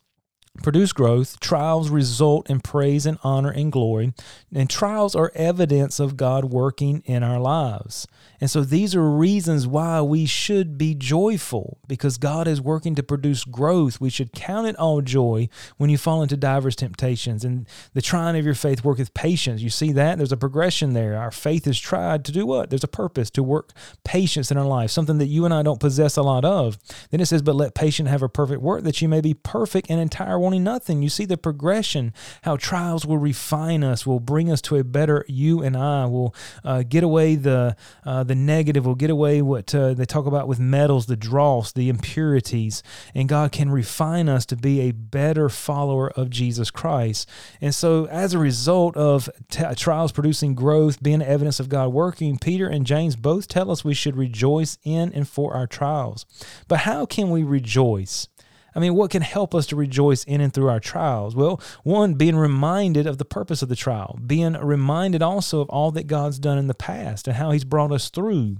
produce 0.62 0.92
growth. 0.92 1.40
Trials 1.40 1.90
result 1.90 2.50
in 2.50 2.60
praise 2.60 3.06
and 3.06 3.18
honor 3.22 3.50
and 3.50 3.72
glory. 3.72 4.12
And 4.54 4.68
trials 4.68 5.14
are 5.14 5.32
evidence 5.34 5.98
of 5.98 6.16
God 6.16 6.46
working 6.46 7.02
in 7.06 7.22
our 7.22 7.40
lives. 7.40 8.06
And 8.40 8.50
so 8.50 8.62
these 8.62 8.94
are 8.94 9.10
reasons 9.10 9.66
why 9.66 10.00
we 10.00 10.26
should 10.26 10.78
be 10.78 10.94
joyful 10.94 11.78
because 11.86 12.16
God 12.16 12.48
is 12.48 12.60
working 12.60 12.94
to 12.94 13.02
produce 13.02 13.44
growth. 13.44 14.00
We 14.00 14.10
should 14.10 14.32
count 14.32 14.66
it 14.66 14.76
all 14.76 15.02
joy 15.02 15.48
when 15.76 15.90
you 15.90 15.98
fall 15.98 16.22
into 16.22 16.36
diverse 16.36 16.76
temptations. 16.76 17.44
And 17.44 17.66
the 17.92 18.02
trying 18.02 18.38
of 18.38 18.44
your 18.44 18.54
faith 18.54 18.82
worketh 18.82 19.12
patience. 19.12 19.60
You 19.60 19.70
see 19.70 19.92
that? 19.92 20.18
There's 20.18 20.32
a 20.32 20.38
progression 20.38 20.94
there. 20.94 21.16
Our 21.16 21.30
faith 21.30 21.66
is 21.66 21.78
tried 21.78 22.24
to 22.26 22.32
do 22.32 22.46
what? 22.46 22.70
There's 22.70 22.84
a 22.84 22.88
purpose 22.88 23.30
to 23.30 23.42
work 23.42 23.72
patience 24.04 24.50
in 24.50 24.56
our 24.56 24.66
life, 24.66 24.90
something 24.90 25.18
that 25.18 25.26
you 25.26 25.44
and 25.44 25.52
I 25.52 25.62
don't 25.62 25.80
possess 25.80 26.16
a 26.16 26.22
lot 26.22 26.44
of. 26.44 26.78
Then 27.10 27.20
it 27.20 27.26
says, 27.26 27.42
But 27.42 27.56
let 27.56 27.74
patience 27.74 28.08
have 28.08 28.22
a 28.22 28.28
perfect 28.28 28.62
work 28.62 28.84
that 28.84 29.02
you 29.02 29.08
may 29.08 29.20
be 29.20 29.34
perfect 29.34 29.90
and 29.90 30.00
entire, 30.00 30.39
wanting 30.40 30.64
nothing. 30.64 31.02
You 31.02 31.08
see 31.08 31.24
the 31.24 31.36
progression, 31.36 32.12
how 32.42 32.56
trials 32.56 33.06
will 33.06 33.18
refine 33.18 33.84
us, 33.84 34.06
will 34.06 34.20
bring 34.20 34.50
us 34.50 34.60
to 34.62 34.76
a 34.76 34.84
better 34.84 35.24
you 35.28 35.62
and 35.62 35.76
I, 35.76 36.06
will 36.06 36.34
uh, 36.64 36.82
get 36.82 37.02
away 37.02 37.36
the, 37.36 37.76
uh, 38.04 38.24
the 38.24 38.34
negative, 38.34 38.86
will 38.86 38.94
get 38.94 39.10
away 39.10 39.42
what 39.42 39.74
uh, 39.74 39.94
they 39.94 40.04
talk 40.04 40.26
about 40.26 40.48
with 40.48 40.58
metals, 40.58 41.06
the 41.06 41.16
dross, 41.16 41.72
the 41.72 41.88
impurities, 41.88 42.82
and 43.14 43.28
God 43.28 43.52
can 43.52 43.70
refine 43.70 44.28
us 44.28 44.46
to 44.46 44.56
be 44.56 44.80
a 44.80 44.92
better 44.92 45.48
follower 45.48 46.10
of 46.10 46.30
Jesus 46.30 46.70
Christ. 46.70 47.28
And 47.60 47.74
so, 47.74 48.06
as 48.06 48.34
a 48.34 48.38
result 48.38 48.96
of 48.96 49.28
t- 49.50 49.64
trials 49.76 50.12
producing 50.12 50.54
growth, 50.54 51.02
being 51.02 51.22
evidence 51.22 51.60
of 51.60 51.68
God 51.68 51.88
working, 51.88 52.38
Peter 52.38 52.68
and 52.68 52.86
James 52.86 53.16
both 53.16 53.48
tell 53.48 53.70
us 53.70 53.84
we 53.84 53.94
should 53.94 54.16
rejoice 54.16 54.78
in 54.82 55.12
and 55.12 55.28
for 55.28 55.54
our 55.54 55.66
trials. 55.66 56.26
But 56.68 56.80
how 56.80 57.06
can 57.06 57.30
we 57.30 57.42
rejoice? 57.42 58.28
I 58.74 58.78
mean, 58.78 58.94
what 58.94 59.10
can 59.10 59.22
help 59.22 59.54
us 59.54 59.66
to 59.66 59.76
rejoice 59.76 60.24
in 60.24 60.40
and 60.40 60.52
through 60.52 60.68
our 60.68 60.80
trials? 60.80 61.34
Well, 61.34 61.60
one, 61.82 62.14
being 62.14 62.36
reminded 62.36 63.06
of 63.06 63.18
the 63.18 63.24
purpose 63.24 63.62
of 63.62 63.68
the 63.68 63.76
trial, 63.76 64.18
being 64.24 64.52
reminded 64.54 65.22
also 65.22 65.60
of 65.60 65.68
all 65.70 65.90
that 65.92 66.06
God's 66.06 66.38
done 66.38 66.58
in 66.58 66.66
the 66.66 66.74
past 66.74 67.26
and 67.26 67.36
how 67.36 67.50
He's 67.50 67.64
brought 67.64 67.92
us 67.92 68.08
through. 68.08 68.58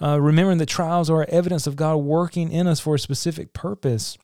Uh, 0.00 0.20
remembering 0.20 0.58
that 0.58 0.66
trials 0.66 1.10
are 1.10 1.26
evidence 1.28 1.66
of 1.66 1.76
God 1.76 1.96
working 1.96 2.50
in 2.50 2.66
us 2.66 2.80
for 2.80 2.94
a 2.94 2.98
specific 2.98 3.52
purpose 3.52 4.16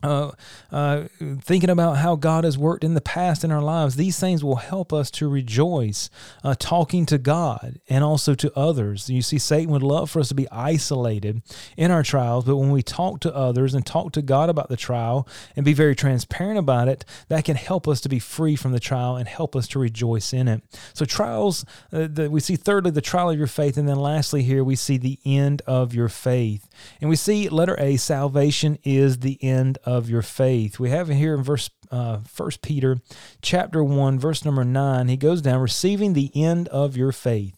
uh, 0.00 0.30
uh, 0.70 1.04
thinking 1.40 1.70
about 1.70 1.96
how 1.96 2.14
God 2.14 2.44
has 2.44 2.56
worked 2.56 2.84
in 2.84 2.94
the 2.94 3.00
past 3.00 3.42
in 3.42 3.50
our 3.50 3.62
lives, 3.62 3.96
these 3.96 4.18
things 4.18 4.44
will 4.44 4.56
help 4.56 4.92
us 4.92 5.10
to 5.12 5.28
rejoice, 5.28 6.08
uh, 6.44 6.54
talking 6.56 7.04
to 7.06 7.18
God 7.18 7.80
and 7.88 8.04
also 8.04 8.36
to 8.36 8.56
others. 8.56 9.10
You 9.10 9.22
see, 9.22 9.38
Satan 9.38 9.72
would 9.72 9.82
love 9.82 10.08
for 10.10 10.20
us 10.20 10.28
to 10.28 10.36
be 10.36 10.48
isolated 10.50 11.42
in 11.76 11.90
our 11.90 12.04
trials, 12.04 12.44
but 12.44 12.56
when 12.56 12.70
we 12.70 12.82
talk 12.82 13.18
to 13.20 13.34
others 13.34 13.74
and 13.74 13.84
talk 13.84 14.12
to 14.12 14.22
God 14.22 14.48
about 14.48 14.68
the 14.68 14.76
trial 14.76 15.26
and 15.56 15.64
be 15.64 15.72
very 15.72 15.96
transparent 15.96 16.58
about 16.58 16.86
it, 16.86 17.04
that 17.26 17.44
can 17.44 17.56
help 17.56 17.88
us 17.88 18.00
to 18.02 18.08
be 18.08 18.20
free 18.20 18.54
from 18.54 18.70
the 18.70 18.80
trial 18.80 19.16
and 19.16 19.26
help 19.26 19.56
us 19.56 19.66
to 19.68 19.80
rejoice 19.80 20.32
in 20.32 20.46
it. 20.46 20.62
So, 20.94 21.04
trials, 21.06 21.64
uh, 21.92 22.06
the, 22.08 22.30
we 22.30 22.38
see 22.38 22.54
thirdly 22.54 22.92
the 22.92 23.00
trial 23.00 23.30
of 23.30 23.38
your 23.38 23.48
faith, 23.48 23.76
and 23.76 23.88
then 23.88 23.98
lastly, 23.98 24.44
here 24.44 24.62
we 24.62 24.76
see 24.76 24.96
the 24.96 25.18
end 25.24 25.62
of 25.66 25.92
your 25.92 26.08
faith. 26.08 26.68
And 27.00 27.10
we 27.10 27.16
see 27.16 27.48
letter 27.48 27.74
A, 27.80 27.96
salvation 27.96 28.78
is 28.84 29.18
the 29.18 29.42
end 29.42 29.78
of 29.88 30.10
your 30.10 30.20
faith. 30.20 30.78
We 30.78 30.90
have 30.90 31.08
here 31.08 31.34
in 31.34 31.42
verse 31.42 31.70
uh, 31.90 32.18
1 32.18 32.50
Peter 32.62 32.98
chapter 33.40 33.82
1, 33.82 34.18
verse 34.18 34.44
number 34.44 34.62
9. 34.62 35.08
He 35.08 35.16
goes 35.16 35.40
down, 35.40 35.60
receiving 35.60 36.12
the 36.12 36.30
end 36.34 36.68
of 36.68 36.96
your 36.96 37.12
faith 37.12 37.54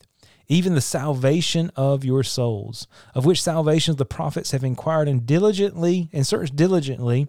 even 0.51 0.75
the 0.75 0.81
salvation 0.81 1.71
of 1.77 2.05
your 2.05 2.25
souls, 2.25 2.89
of 3.15 3.25
which 3.25 3.41
salvations 3.41 3.97
the 3.97 4.05
prophets 4.05 4.51
have 4.51 4.65
inquired 4.65 5.07
and 5.07 5.25
diligently 5.25 6.11
and 6.13 6.27
searched 6.27 6.57
diligently 6.57 7.29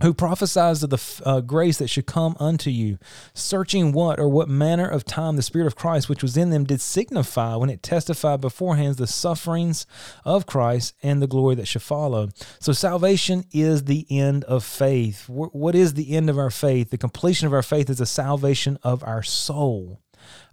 who 0.00 0.14
prophesies 0.14 0.82
of 0.82 0.90
the 0.90 1.22
uh, 1.24 1.40
grace 1.40 1.78
that 1.78 1.88
should 1.88 2.06
come 2.06 2.36
unto 2.38 2.70
you, 2.70 2.98
searching 3.34 3.92
what 3.92 4.20
or 4.20 4.28
what 4.28 4.48
manner 4.48 4.88
of 4.88 5.04
time 5.04 5.36
the 5.36 5.42
Spirit 5.42 5.66
of 5.66 5.76
Christ 5.76 6.08
which 6.08 6.22
was 6.22 6.36
in 6.36 6.50
them 6.50 6.64
did 6.64 6.80
signify 6.80 7.56
when 7.56 7.70
it 7.70 7.82
testified 7.82 8.40
beforehand 8.40 8.96
the 8.96 9.06
sufferings 9.06 9.86
of 10.24 10.46
Christ 10.46 10.94
and 11.02 11.20
the 11.20 11.26
glory 11.26 11.56
that 11.56 11.66
should 11.66 11.82
follow. 11.82 12.28
So, 12.60 12.72
salvation 12.72 13.44
is 13.52 13.84
the 13.84 14.06
end 14.10 14.44
of 14.44 14.64
faith. 14.64 15.28
What 15.28 15.74
is 15.74 15.94
the 15.94 16.14
end 16.16 16.30
of 16.30 16.38
our 16.38 16.50
faith? 16.50 16.90
The 16.90 16.98
completion 16.98 17.46
of 17.46 17.52
our 17.52 17.62
faith 17.62 17.90
is 17.90 17.98
the 17.98 18.06
salvation 18.06 18.78
of 18.82 19.02
our 19.02 19.22
soul. 19.22 20.00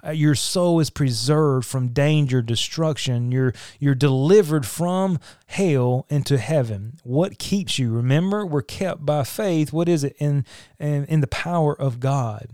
Uh, 0.06 0.12
your 0.12 0.36
soul 0.36 0.80
is 0.80 0.90
preserved 0.90 1.66
from 1.66 1.90
danger, 1.90 2.42
destruction. 2.42 3.32
You're 3.32 3.54
you're 3.80 3.96
delivered 3.96 4.66
from 4.66 5.20
hell 5.48 6.06
into 6.10 6.38
heaven. 6.38 6.98
What 7.04 7.40
keeps 7.40 7.80
you? 7.80 7.92
Remember, 7.92 8.46
we're 8.46 8.62
kept 8.62 9.06
by 9.06 9.24
faith. 9.24 9.74
What 9.74 9.90
is 9.90 10.04
it 10.04 10.16
in 10.20 10.46
in, 10.80 11.06
in 11.06 11.22
the 11.22 11.28
power 11.28 11.80
of 11.80 12.00
God? 12.00 12.50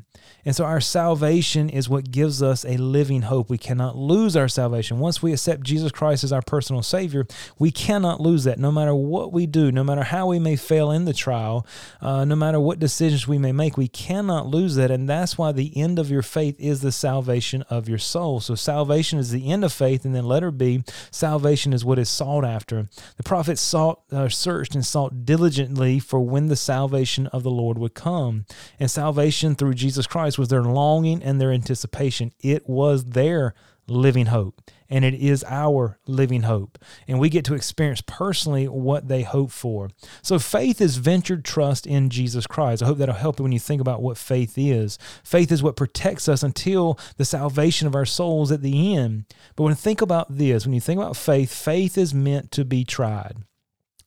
And 0.46 0.56
so 0.56 0.66
our 0.66 0.82
salvation 0.82 1.70
is 1.70 1.88
what 1.88 2.12
gives 2.12 2.42
us 2.42 2.66
a 2.66 2.78
living 2.78 3.24
hope. 3.24 3.50
We 3.50 3.58
cannot 3.58 3.96
lose 3.96 4.36
our 4.36 4.48
salvation. 4.48 5.00
Once 5.00 5.22
we 5.22 5.34
accept 5.34 5.62
Jesus 5.64 5.92
Christ 5.92 6.24
as 6.24 6.34
our 6.34 6.42
personal 6.42 6.82
Savior, 6.82 7.28
we 7.60 7.72
cannot 7.72 8.20
lose 8.20 8.44
that 8.46 8.60
no 8.60 8.72
matter 8.72 8.96
what 8.96 9.32
we 9.32 9.46
do, 9.46 9.72
no 9.72 9.84
matter 9.84 10.04
how 10.04 10.28
we 10.28 10.40
may 10.40 10.56
fail 10.56 10.92
in 10.92 11.06
the 11.06 11.14
trial, 11.14 11.66
uh, 12.02 12.26
no 12.26 12.36
matter 12.36 12.60
what 12.60 12.80
decisions 12.80 13.28
we 13.28 13.38
may 13.38 13.52
make, 13.52 13.78
we 13.78 13.88
cannot 13.88 14.48
lose 14.48 14.76
that. 14.76 14.90
And 14.90 15.08
that's 15.08 15.38
why 15.38 15.52
the 15.52 15.78
end 15.78 16.00
of 16.00 16.10
your 16.10 16.24
faith 16.24 16.60
is 16.60 16.82
the 16.82 16.92
salvation 17.02 17.64
of 17.64 17.90
your 17.90 17.98
soul. 17.98 18.40
So 18.40 18.56
salvation 18.56 19.20
is 19.20 19.32
the 19.32 19.52
end 19.52 19.66
of 19.66 19.74
faith. 19.74 20.06
And 20.06 20.16
then 20.16 20.26
letter 20.26 20.52
B, 20.52 20.84
salvation 21.12 21.74
is 21.74 21.84
what 21.84 22.00
is 22.00 22.10
sought 22.10 22.46
after. 22.46 22.88
The 23.18 23.24
prophets 23.24 23.60
sought, 23.60 24.02
uh, 24.12 24.30
searched, 24.30 24.76
and 24.76 24.86
sought 24.86 25.26
diligently 25.26 26.00
for 26.00 26.22
when 26.22 26.48
the 26.48 26.56
salvation 26.56 27.28
of 27.28 27.44
the 27.44 27.52
Lord 27.52 27.78
would 27.78 27.96
come. 27.96 28.46
And 28.80 28.90
salvation 28.90 29.56
through 29.56 29.74
Jesus 29.74 30.08
Christ 30.08 30.22
Christ 30.22 30.38
was 30.38 30.50
their 30.50 30.62
longing 30.62 31.24
and 31.24 31.42
their 31.42 31.52
anticipation. 31.52 32.32
It 32.42 32.70
was 32.70 33.06
their 33.06 33.56
living 33.88 34.28
hope, 34.28 34.62
and 34.92 35.06
it 35.06 35.14
is 35.14 35.46
our 35.48 35.98
living 36.06 36.44
hope. 36.44 36.78
And 37.08 37.18
we 37.18 37.30
get 37.30 37.46
to 37.46 37.56
experience 37.56 38.04
personally 38.06 38.68
what 38.68 39.08
they 39.08 39.24
hope 39.24 39.50
for. 39.50 39.90
So 40.22 40.38
faith 40.38 40.82
is 40.82 40.98
ventured 40.98 41.46
trust 41.46 41.88
in 41.88 42.10
Jesus 42.10 42.46
Christ. 42.46 42.84
I 42.84 42.88
hope 42.88 42.98
that'll 42.98 43.16
help 43.16 43.40
you 43.40 43.44
when 43.44 43.54
you 43.54 43.60
think 43.60 43.80
about 43.80 44.02
what 44.02 44.18
faith 44.18 44.58
is. 44.58 45.00
Faith 45.24 45.52
is 45.52 45.64
what 45.64 45.78
protects 45.78 46.28
us 46.28 46.44
until 46.44 47.00
the 47.16 47.26
salvation 47.26 47.88
of 47.88 47.96
our 47.96 48.06
souls 48.06 48.52
at 48.52 48.62
the 48.62 48.96
end. 48.96 49.24
But 49.56 49.64
when 49.64 49.72
you 49.72 49.76
think 49.76 50.02
about 50.02 50.38
this, 50.38 50.66
when 50.66 50.74
you 50.74 50.82
think 50.82 51.00
about 51.00 51.16
faith, 51.16 51.54
faith 51.54 51.98
is 51.98 52.14
meant 52.14 52.52
to 52.52 52.66
be 52.66 52.84
tried. 52.84 53.38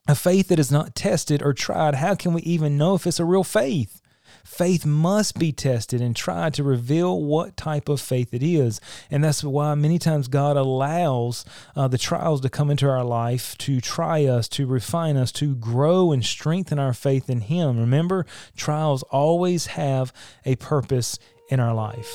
A 0.07 0.15
faith 0.15 0.49
that 0.49 0.59
is 0.59 0.71
not 0.71 0.95
tested 0.95 1.43
or 1.43 1.55
tried, 1.55 1.95
how 1.95 2.15
can 2.15 2.35
we 2.35 2.43
even 2.43 2.77
know 2.77 2.95
if 2.95 3.07
it's 3.07 3.19
a 3.19 3.25
real 3.25 3.43
faith? 3.43 4.03
Faith 4.43 4.87
must 4.87 5.39
be 5.39 5.53
tested 5.53 6.01
and 6.01 6.17
tried 6.17 6.55
to 6.55 6.63
reveal 6.63 7.23
what 7.23 7.57
type 7.57 7.89
of 7.89 8.01
faith 8.01 8.33
it 8.33 8.43
is. 8.43 8.81
And 9.11 9.23
that's 9.23 9.45
why 9.45 9.75
many 9.75 9.99
times 9.99 10.29
God 10.29 10.57
allows 10.57 11.45
uh, 11.77 11.89
the 11.89 11.99
trials 11.99 12.41
to 12.43 12.49
come 12.49 12.71
into 12.71 12.89
our 12.89 13.05
life 13.05 13.57
to 13.59 13.81
try 13.81 14.25
us, 14.25 14.49
to 14.49 14.67
refine 14.67 15.17
us, 15.17 15.33
to 15.33 15.55
grow 15.55 16.13
and 16.13 16.25
strengthen 16.25 16.79
our 16.79 16.95
faith 16.95 17.29
in 17.29 17.43
Him. 17.43 17.79
Remember, 17.79 18.27
trials 18.57 19.03
always 19.05 19.67
have 19.67 20.13
a 20.45 20.57
purpose 20.57 21.19
in 21.49 21.61
our 21.61 21.75
life. 21.75 22.15